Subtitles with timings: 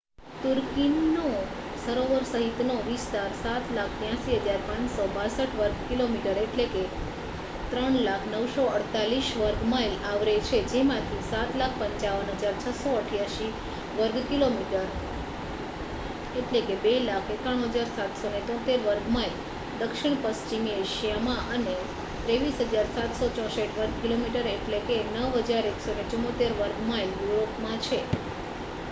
[0.35, 1.23] તુર્કીનો
[1.81, 6.39] સરોવરો સહિતનો વિસ્તાર 7,83,562 વર્ગ કિલોમીટર
[6.53, 13.51] 300,948 વર્ગ માઇલ આવરે છે જેમાંથી 7,55,688
[13.97, 14.87] વર્ગ કિલોમીટર
[16.31, 18.81] 2,91,773
[18.81, 19.31] વર્ગ માઇલ
[19.79, 21.75] દક્ષિણ પશ્ચિમી એશિયામાં અને
[22.25, 27.99] 23,764 વર્ગ કિલોમીટર 9,174 વર્ગ માઇલ યુરોપમાં છે